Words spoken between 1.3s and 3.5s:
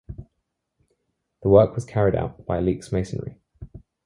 The work was carried out by Leake's Masonry.